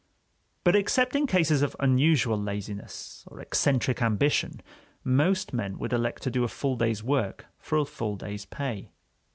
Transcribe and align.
But 0.63 0.75
except 0.75 1.15
in 1.15 1.27
cases 1.27 1.61
of 1.61 1.75
unusual 1.79 2.35
laziness 2.41 3.23
or 3.27 3.39
eccentric 3.39 4.01
ambition, 4.01 4.61
most 5.03 5.53
men 5.53 5.77
would 5.77 5.93
elect 5.93 6.23
to 6.23 6.31
do 6.31 6.43
a 6.43 6.47
full 6.47 6.75
day's 6.75 7.03
work 7.03 7.45
for 7.59 7.77
a 7.77 7.85
full 7.85 8.15
day's 8.15 8.45
pay. 8.47 8.93